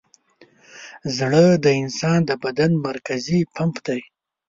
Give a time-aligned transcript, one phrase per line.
[1.17, 4.01] زړه د انسان د بدن مرکزي پمپ دی.